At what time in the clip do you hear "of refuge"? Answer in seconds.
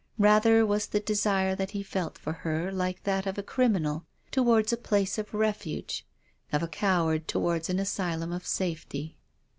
5.19-6.07